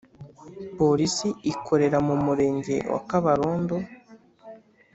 [0.77, 3.75] polisi ikorera mu murenge wa kabarondo